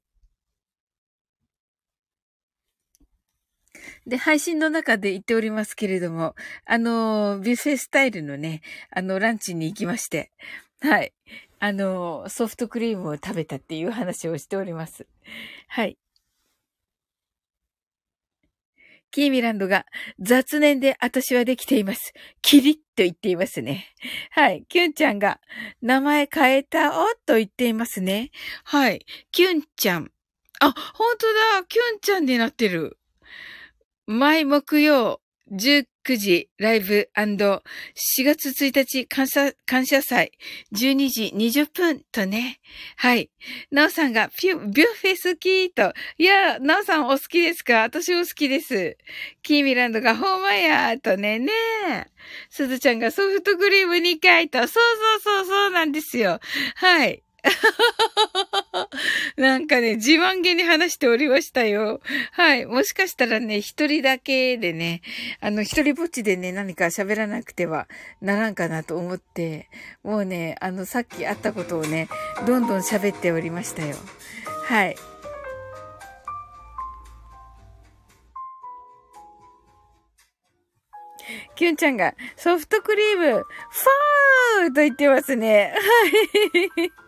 [4.06, 6.34] で、配信の中で言っておりますけれども、
[6.66, 10.30] あの、ビュッフェスタイルのね、あの、ランチに行きまして、
[10.80, 11.12] はい。
[11.60, 15.06] あの、ソフトクリームを食べたっていう話をしております。
[15.68, 15.96] はい。
[19.12, 19.84] キーミランドが
[20.18, 22.14] 雑念で私はできています。
[22.40, 23.86] キリッと言っていますね。
[24.30, 24.64] はい。
[24.68, 25.38] キュンちゃんが
[25.82, 28.30] 名前変えたおと言っていますね。
[28.64, 29.04] はい。
[29.30, 30.10] キュンちゃん。
[30.60, 31.26] あ、本当
[31.60, 31.66] だ。
[31.68, 32.98] キュンちゃんになってる。
[34.06, 35.20] 毎木曜
[35.52, 35.84] 19
[36.16, 37.60] 時ライブ &4
[38.24, 40.32] 月1日感謝、感謝祭
[40.74, 42.58] 12時20分とね。
[42.96, 43.30] はい。
[43.70, 45.92] なおさんがピュ、ビュッフェ好きと。
[46.16, 47.82] いや、なおさんお好きですか？
[47.82, 48.96] 私も好きです。
[49.42, 51.52] キーミランドがホーマヤーとね、ね。
[52.48, 54.58] すずちゃんがソフトクリーム2回と。
[54.60, 54.78] そうそ
[55.18, 56.40] うそうそうなんですよ。
[56.76, 57.22] はい。
[59.36, 62.00] なんかね、自慢げに話しておりましたよ。
[62.32, 62.66] はい。
[62.66, 65.02] もしかしたらね、一人だけでね、
[65.40, 67.88] あの、一人ぼっちでね、何か喋らなくては
[68.20, 69.68] ならんかなと思って、
[70.02, 72.08] もうね、あの、さっき会ったことをね、
[72.46, 73.96] どんどん喋っておりましたよ。
[74.64, 74.96] はい。
[81.54, 85.74] キュンちゃんがソフトクリーム、ファーと言ってますね。
[86.76, 87.01] はい。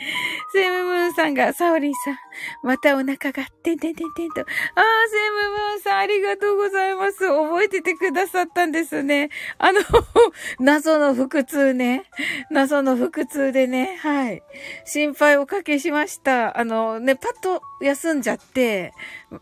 [0.52, 2.18] セムムーンさんが、サオリンさん、
[2.62, 4.40] またお腹が、てんてんてんてんと。
[4.40, 7.18] ああ、セムムーンさん、ありがとうございます。
[7.18, 9.30] 覚えててくださったんですね。
[9.58, 9.80] あの
[10.58, 12.04] 謎の腹痛ね。
[12.50, 14.42] 謎の腹痛でね、はい。
[14.84, 16.58] 心配おかけしました。
[16.58, 18.92] あの、ね、パッと休んじゃって、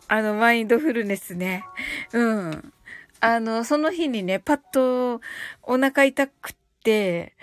[0.08, 1.64] あの、マインドフルネスね。
[2.12, 2.72] うん。
[3.20, 5.20] あの、その日にね、パッと
[5.62, 7.34] お腹痛くって、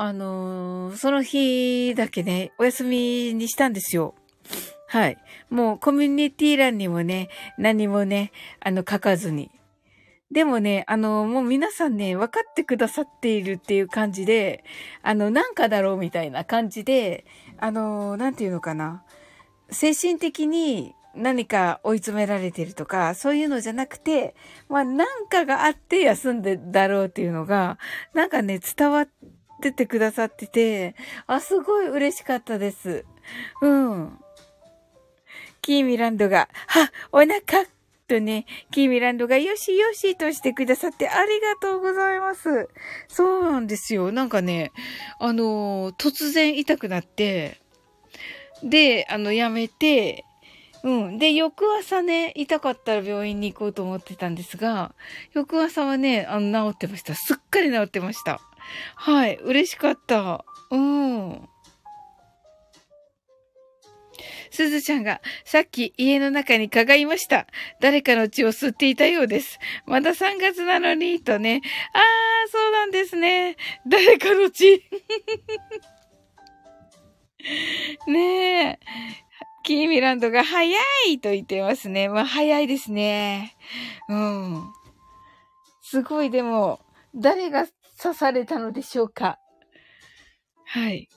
[0.00, 4.14] あのー、その日だけね、お休みにしたんですよ。
[4.86, 5.18] はい。
[5.50, 7.28] もうコミュニティ欄にもね、
[7.58, 8.30] 何もね、
[8.60, 9.50] あの、書かずに。
[10.30, 14.62] でもね、あの、もう皆さんね、分かってくださっているっていう感じで、
[15.02, 17.26] あの、なんかだろうみたいな感じで、
[17.58, 19.02] あの、なんていうのかな。
[19.70, 24.36] 精神的に何か追い詰められてるとか、そういうのじゃなくて、
[24.68, 27.80] まあ、なんかがあって休んでだろうっていうのが、
[28.14, 29.37] なんかね、伝わって
[29.72, 30.94] てくださってて、
[31.26, 33.04] あ、すごい嬉しかったです。
[33.60, 34.18] うん。
[35.62, 37.66] キーミランドが、は、お腹
[38.08, 42.68] とね、キーミランドがよしよしとしてくださってありがとうございます。
[43.06, 44.10] そうなんですよ。
[44.10, 44.72] なんかね、
[45.20, 47.60] あの、突然痛くなって、
[48.62, 50.24] で、あの、やめて、
[50.82, 51.18] うん。
[51.18, 54.94] で、翌朝ね、痛かったら病院に行こうと思ってたんですが、
[55.32, 57.14] 翌朝はね、あの、治ってました。
[57.14, 58.40] すっかり治ってました。
[58.96, 59.36] はい。
[59.36, 60.44] 嬉しかった。
[60.70, 61.48] うん。
[64.50, 67.46] すずちゃんが、さっき家の中に蚊がいました。
[67.80, 69.58] 誰かの血を吸っていたようです。
[69.86, 71.62] まだ3月なのに、とね。
[71.92, 73.56] あー、そうなんですね。
[73.86, 74.82] 誰かの血。
[78.08, 78.78] ねえ。
[79.62, 80.76] キーミランドが早
[81.08, 82.08] いと言ってますね。
[82.08, 83.56] まあ早いですね。
[84.08, 84.64] うん。
[85.82, 86.80] すごいでも、
[87.14, 87.66] 誰が
[88.00, 89.38] 刺されたのでしょうか？
[90.66, 91.08] はい。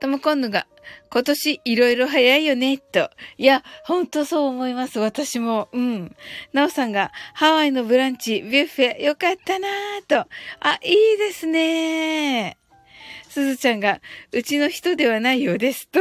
[0.00, 0.66] ともこんぬが、
[1.10, 3.10] 今年いろいろ早いよね、と。
[3.36, 5.68] いや、ほんとそう思います、私も。
[5.72, 6.16] うん。
[6.54, 10.26] なおさんが、ハワイのブランチ、ビュッフェ、よかったなぁ、と。
[10.60, 12.56] あ、いいですね
[13.28, 14.00] すずちゃんが、
[14.32, 16.00] うちの人ではないようです、と。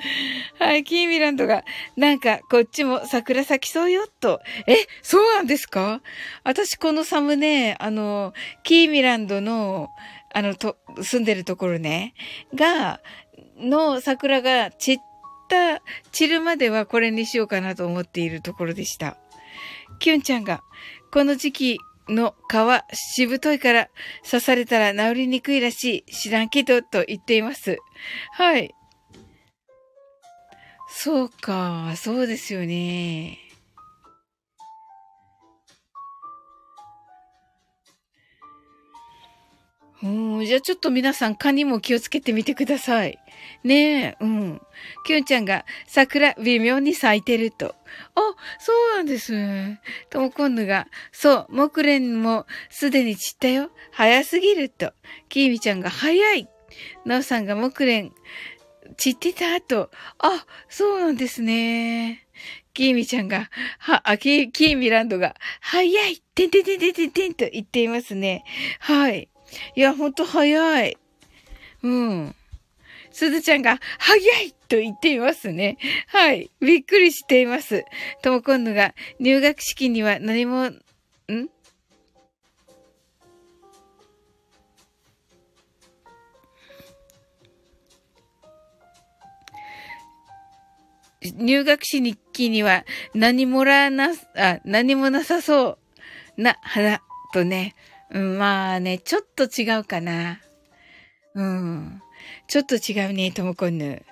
[0.58, 1.64] はい、キーミランドが、
[1.96, 4.40] なんか、こっちも桜咲きそうよ、と。
[4.66, 6.00] え、そうなんですか？
[6.44, 8.32] 私、このサムネ、あの、
[8.62, 9.90] キーミランドの、
[10.32, 12.14] あの、と、住んでるところね、
[12.54, 13.00] が、
[13.58, 14.98] の桜が散っ
[15.48, 15.82] た、
[16.12, 19.16] 散るまではこれにしようかなと思っているところでした。
[19.98, 20.62] キュンちゃんが、
[21.12, 21.78] この時期
[22.08, 23.88] の皮、しぶといから
[24.22, 26.12] 刺されたら治りにくいらしい。
[26.12, 27.78] 知らんけど、と言っています。
[28.32, 28.74] はい。
[31.00, 33.38] そうか、そうですよね。
[40.02, 43.16] うん、じゃあちょっと皆さん蚊にも気をつけてみてください。
[43.62, 44.60] ねえ、うん。
[45.06, 47.76] きゅんちゃんが桜微妙に咲いてると。
[48.16, 49.80] あ、そうなんですね。
[50.10, 53.70] ともこんぬが、そう、木蓮もすでに散ったよ。
[53.92, 54.92] 早すぎると。
[55.28, 56.48] きーみちゃんが早い。
[57.04, 58.12] なおさんが木蓮
[58.96, 59.90] 散ってた後。
[60.18, 62.26] あ、そうなんですね。
[62.74, 68.44] キーミちゃんが、は、あ、キー、キーミランドが、早いてんてんてんてんてんてんと言っていますね。
[68.78, 69.28] はい。
[69.74, 70.96] いや、ほんと早い。
[71.82, 72.34] うん。
[73.10, 75.78] すずちゃんが、早いと言っていますね。
[76.06, 76.50] はい。
[76.60, 77.84] びっくりしています。
[78.22, 80.80] ともこんぬが、入学式には何も、ん？
[91.22, 95.78] 入学式には何もらな、あ、何もなさそ
[96.36, 97.00] うな花
[97.32, 97.74] とね、
[98.10, 100.40] うん、まあね、ちょっと違うかな。
[101.34, 102.02] うん。
[102.46, 104.02] ちょっと違うね、ともこんぬ。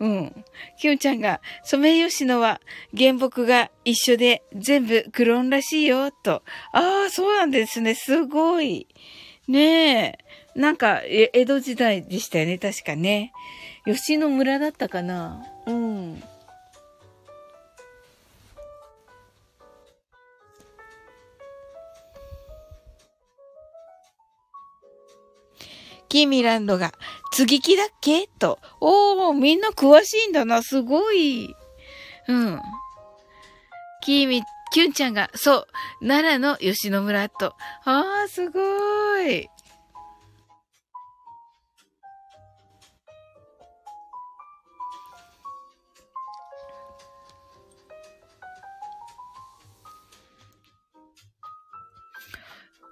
[0.00, 0.44] うん。
[0.78, 2.60] きゅんちゃんが、ソメイヨシノは
[2.96, 6.42] 原木が一緒で全部クローンらしいよ、と。
[6.72, 7.94] ああ、そうなんですね。
[7.94, 8.86] すごい。
[9.48, 10.18] ね
[10.54, 10.58] え。
[10.58, 13.32] なんか、江戸時代でしたよね、確かね。
[13.84, 15.44] 吉野村だったかな。
[15.66, 16.22] うん。
[26.12, 26.92] キーミランドが、
[27.32, 28.26] 継ぎ木だっけ？
[28.38, 28.58] と。
[28.82, 30.62] おー、みんな詳しいんだな。
[30.62, 31.56] すごい。
[32.28, 32.60] うん。
[34.02, 34.42] キーミ、
[34.74, 35.66] キュンちゃんが、そう、
[36.06, 37.54] 奈良の吉野村と。
[37.86, 38.60] あー、すご
[39.22, 39.48] い。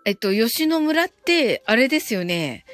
[0.06, 2.64] えっと、吉野村って、あれですよね。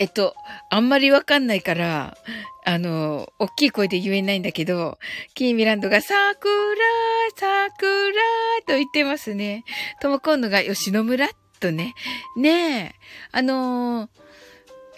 [0.00, 0.34] えっと、
[0.70, 2.16] あんまりわかんないから、
[2.64, 4.98] あの、大きい声で言えないんだけど、
[5.34, 6.40] キーミランドが桜、
[7.36, 7.90] 桜
[8.66, 9.62] と言ってますね。
[10.00, 11.28] とも今度が吉野村
[11.60, 11.94] とね。
[12.34, 12.94] ねえ、
[13.30, 14.08] あの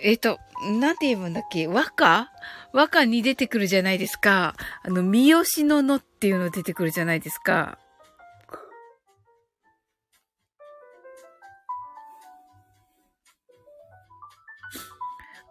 [0.00, 0.38] えっと、
[0.80, 1.66] なんて言うんだっけ？
[1.66, 2.30] 和歌？
[2.72, 4.54] 和歌に出てくるじゃないですか。
[4.84, 7.76] あの、三好ののっていうの出てくるじゃないですか。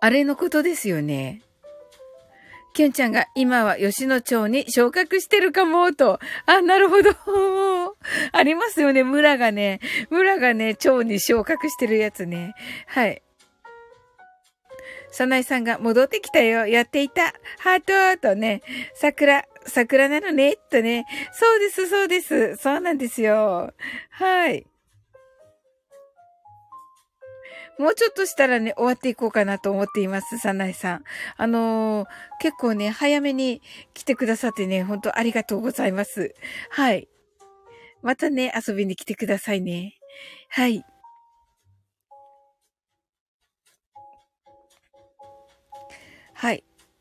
[0.02, 1.44] あれのことですよね。
[2.74, 6.20] きゅんちゃんが今は吉野町に昇格してるかも、と。
[6.48, 7.12] あ、なるほど。
[8.34, 9.80] ありますよね、村がね。
[10.10, 12.56] 村がね、町に昇格してるやつね。
[12.88, 13.22] はい。
[15.12, 16.66] さないさんが戻ってきたよ。
[16.66, 17.34] やっていた。
[17.60, 18.64] ハートとね。
[18.96, 20.56] 桜、桜なのね。
[20.72, 21.06] とね。
[21.32, 22.56] そうです、そうです。
[22.56, 23.72] そうなんですよ。
[24.10, 24.66] はい。
[27.80, 31.04] もうちょっとしたらね、終わっていこうかなと思っています、サナエさん。
[31.38, 32.08] あのー、
[32.40, 33.62] 結構ね、早めに
[33.94, 36.36] 来てくださってね、本当ありがとうございます。
[36.70, 37.08] はい。
[38.02, 39.96] またね、遊びに来てくださいね。
[40.50, 40.84] はい。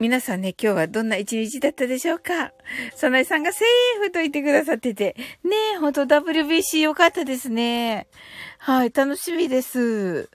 [0.01, 2.55] 皆さんね、今日はどんな一日だったでしょうか？
[2.97, 8.09] さなえさんがセーフと言ってくださってて、ねえ、ほんと WBC 良かったですね。
[8.57, 10.31] はい、楽しみです。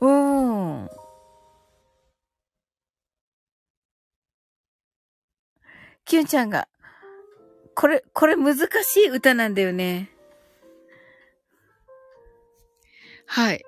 [0.00, 0.88] うん。
[6.06, 6.66] キュンちゃんが、
[7.74, 10.08] これ、これ難しい歌なんだよね。
[13.26, 13.62] はい。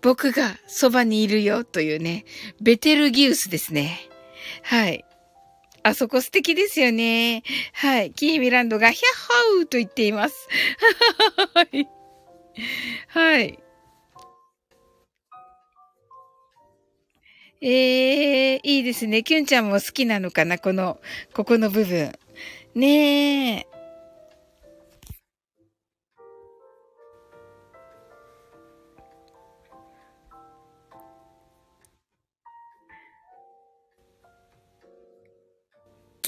[0.00, 2.24] 僕がそばにいるよというね、
[2.62, 4.08] ベテルギウスですね。
[4.62, 5.04] はい。
[5.84, 7.42] あそこ素敵ですよね。
[7.72, 8.12] はい。
[8.12, 10.48] キーミランドがヒャッホーと言っています。
[13.08, 13.58] はい。
[17.64, 19.22] ええー、いいですね。
[19.22, 21.00] キュンちゃんも好きなのかなこの、
[21.32, 22.12] ここの部分。
[22.74, 23.66] ねえ。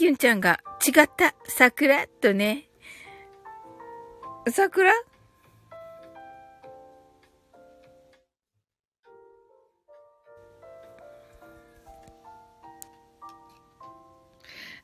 [0.04, 2.68] キュンちゃんが違った、桜とね。
[4.50, 4.92] 桜？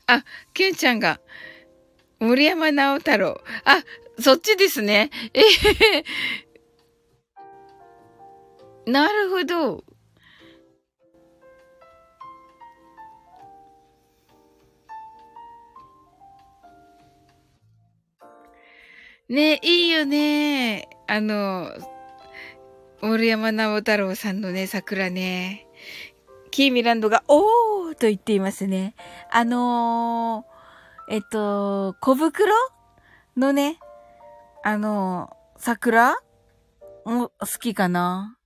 [0.07, 1.21] あ、キュンちゃんが、
[2.19, 3.43] 森山直太郎。
[3.67, 3.85] あ、
[4.19, 5.11] そっちですね。
[5.35, 5.45] えへ
[5.99, 6.05] へ。
[8.87, 9.85] なるほど。
[19.31, 20.89] ねいいよね。
[21.07, 21.71] あの、
[23.01, 25.69] 森山直太朗さんのね、桜ね。
[26.51, 28.97] キーミランドが、おーと言っていますね。
[29.31, 32.53] あのー、えっと、小袋
[33.37, 33.79] のね、
[34.65, 36.17] あのー、桜
[37.05, 38.37] も好きかな。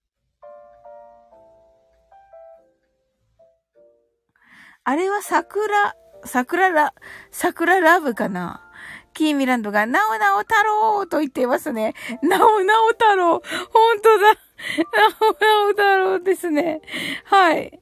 [4.85, 6.93] あれは桜、桜ラ、
[7.30, 8.63] 桜ラブかな
[9.14, 11.94] キーミランドが、なおなお太郎と言っていますね。
[12.22, 13.40] なおなお太郎。
[13.72, 14.26] 本当だ。
[14.28, 14.36] な
[15.20, 16.82] おなお太郎ですね。
[17.24, 17.80] はい。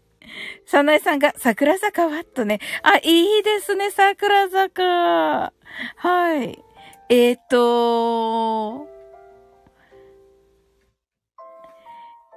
[0.67, 2.61] サナエさんが、桜坂はとね。
[2.83, 5.53] あ、いいですね、桜坂。
[5.97, 6.63] はい。
[7.09, 8.92] えっ、ー、と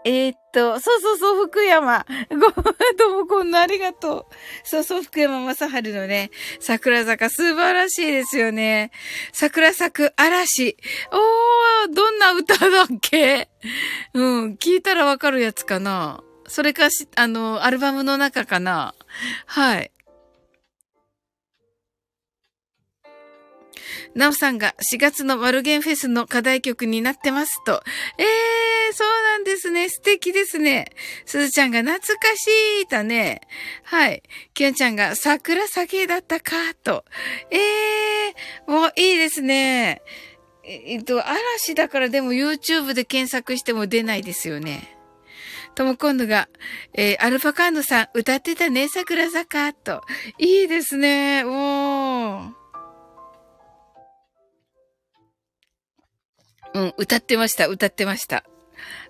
[0.08, 2.06] えー、っと、そうそうそう、福山。
[2.30, 4.36] ご、どうもこんなありがとう。
[4.64, 6.30] そうそう、福山雅治のね、
[6.60, 8.92] 桜坂素晴らしいですよね。
[9.34, 10.78] 桜咲く嵐。
[11.12, 13.50] おー、どんな歌だっけ？
[14.14, 16.24] うん、聞いたらわかるやつかな。
[16.48, 18.94] それかし、あの、アルバムの中かな。
[19.48, 19.92] はい。
[24.16, 27.84] なおさんが4月のマルゲンフェスの課題曲になってますと。
[28.18, 29.90] ええー、そうなんですね。
[29.90, 30.88] 素敵ですね。
[31.26, 32.48] すずちゃんが懐かし
[32.82, 33.42] いとね。
[33.84, 34.24] はい。
[34.54, 37.04] きゅんちゃんが桜酒だったかと。
[37.52, 40.02] ええー、もういいですね。
[40.64, 44.96] えっと、嵐だからでも YouTube で検索しても出ないですよね。
[45.76, 46.48] とも今度が、
[46.94, 50.02] えー、アルファカーノさん歌ってたね、桜坂と。
[50.40, 51.44] いいですね。
[51.44, 51.50] お
[56.76, 58.44] うん、歌ってました、歌ってました。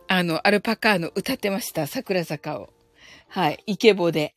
[0.08, 2.70] あの、アルパカーノ歌ってました、桜坂を。
[3.28, 4.36] はい、イケボで。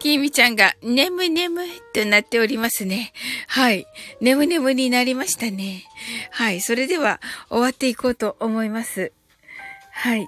[0.00, 1.64] きみちゃんが、眠眠
[1.94, 3.12] となっておりますね。
[3.46, 3.86] はい。
[4.20, 5.84] 眠眠になりましたね。
[6.32, 6.60] はい。
[6.60, 9.12] それでは、終わっていこうと思います。
[9.92, 10.26] はい。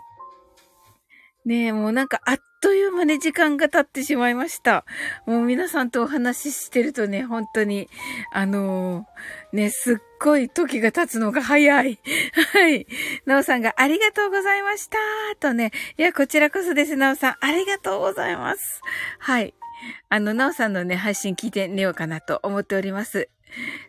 [1.44, 4.86] ねえ、もうなんかあっという間に時間が経ってしまいました。
[5.26, 7.90] もう皆さんとお話ししてるとね、本当に、
[8.32, 11.98] あのー、ね、すっごい時が経つのが早い。
[12.54, 12.86] はい。
[13.26, 14.96] なおさんがありがとうございました。
[15.40, 17.36] とね、いや、こちらこそです、なおさん。
[17.38, 18.80] ありがとうございます。
[19.18, 19.54] はい。
[20.08, 23.28] あの、なおさんのね、配信聞いて寝ようかなと思っております。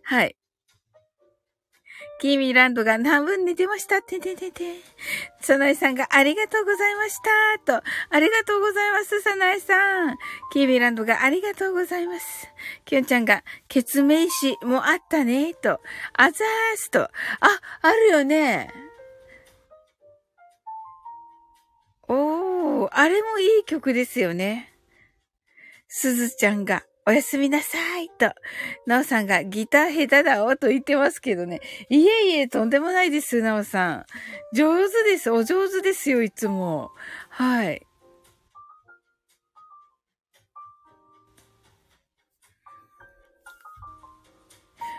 [0.04, 0.36] はい。
[2.26, 4.02] キーミランドが何分寝てました？
[4.02, 4.78] てててて。
[5.42, 7.20] サナエさんがありがとうございまし
[7.66, 7.84] たと。
[8.10, 10.18] ありがとうございます、サナエさん。
[10.52, 12.48] キーミランドがありがとうございます。
[12.84, 15.80] キュンちゃんが、決名詞もあったね、と。
[16.14, 17.04] あざーすと。
[17.04, 17.12] あ、
[17.84, 18.74] あるよね。
[22.08, 24.74] おー、あれもいい曲ですよね。
[25.88, 28.32] すずちゃんが、おやすみなさいと、
[28.88, 31.62] なおさんがギター下手だおと言ってますけどね。
[31.90, 34.06] いえいえ、とんでもないです、なおさん。
[34.56, 35.30] 上手です。
[35.30, 36.92] お上手ですよ、いつも。
[37.30, 37.86] はい。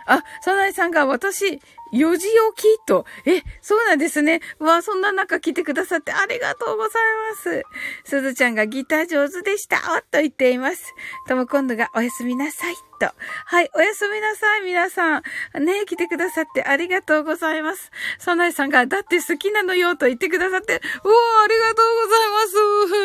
[0.07, 1.61] あ、サナイさんが私、
[1.93, 3.07] 4時起きと。
[3.25, 4.41] え、そうなんですね。
[4.59, 7.63] わあ、そんな中来てくださってありがとうございます。
[8.05, 9.79] すずちゃんがギター上手でした。
[10.11, 10.95] と言っています。
[11.29, 12.75] とも今度がおやすみなさい。
[12.99, 13.11] と。
[13.45, 15.23] はい、おやすみなさい、皆さん。
[15.65, 17.91] ね来てくださってありがとうございます。
[18.19, 21.13] サナイさんが、だって好きなのよと言ってくださって、おー、
[21.45, 22.29] ありがとうござい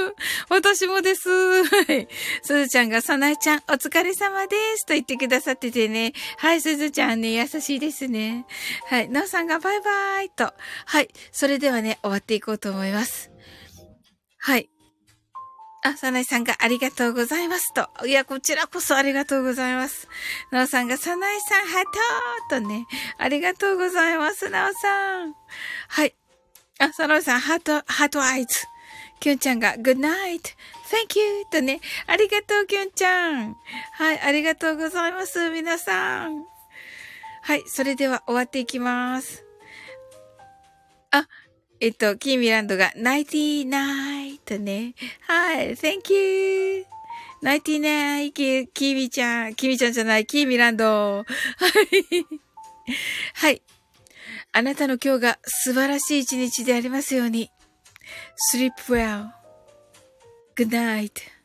[0.04, 0.82] ます。
[0.84, 1.30] 私もです。
[1.64, 2.08] はい。
[2.42, 6.14] すずちゃんが、サナイちゃん、お疲れ様ですと言ってくださっててね。
[6.38, 8.46] はい、すずちゃんね、優しいですね。
[8.88, 9.10] はい。
[9.10, 10.54] なおさんがバイバイと。
[10.86, 11.10] はい。
[11.32, 13.32] それではね、終わっていこうと思います。
[14.40, 14.70] はい。
[15.84, 17.90] あ、サナイさんがありがとうございますと。
[18.06, 20.08] いや、こちらこそありがとうございます。
[20.52, 21.84] なおさんが、サナイさん、ハ
[22.50, 22.86] トーとね。
[23.18, 25.36] ありがとうございます、なおさん。
[25.88, 26.14] はい。
[26.80, 28.68] あ、サナイさん、ハート、ハートアイズ。
[29.20, 30.56] キュンちゃんが、good night,
[30.90, 31.80] thank you とね。
[32.06, 33.56] ありがとう、キュンちゃん。
[33.94, 36.46] はい、ありがとうございます、皆さん。
[37.44, 39.44] はい、それでは終わっていきます。
[41.12, 41.28] あ、
[41.84, 44.94] えっと、キーミランドがナイティナイとね。
[45.22, 46.86] はい、thank you.
[47.42, 50.86] ナイティナイ、キキーミちゃん、キーミちゃんじゃない、キーミランド。
[50.86, 51.26] はい。
[53.34, 53.64] はい。
[54.52, 57.50] あなたの今日が素晴らしい一日でありますように。
[58.54, 59.30] sleep well.
[60.56, 61.41] good night.